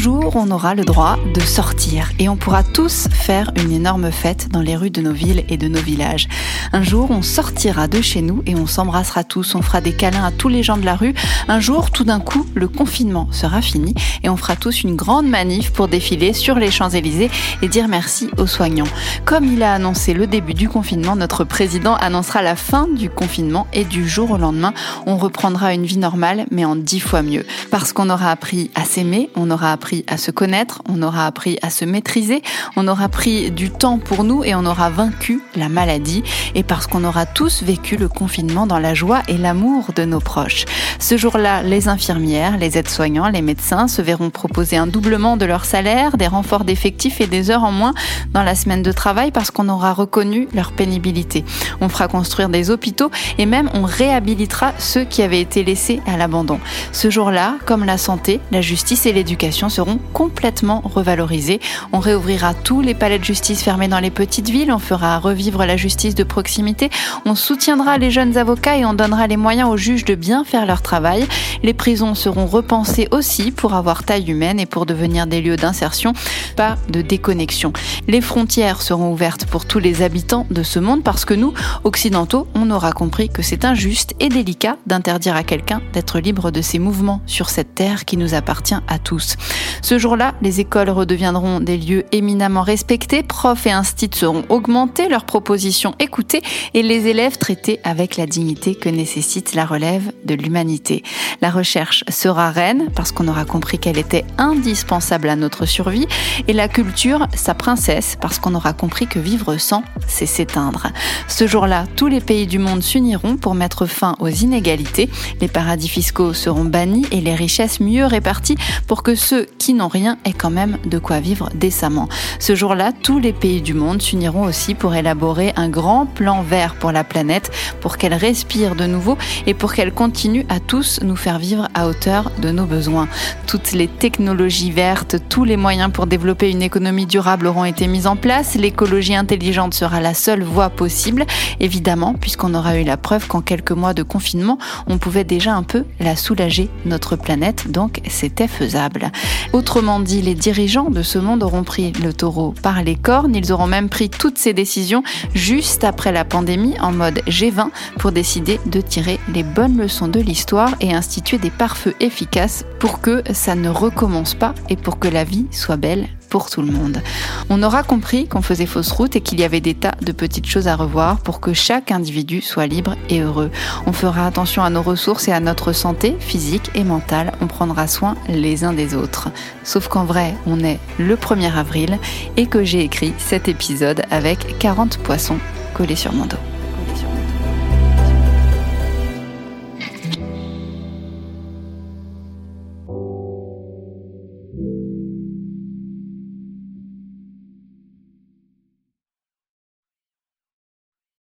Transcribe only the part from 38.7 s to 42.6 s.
la joie et l'amour de nos proches. Ce jour-là, les infirmières,